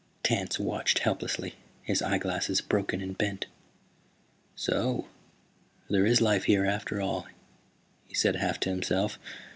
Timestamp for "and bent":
3.01-3.45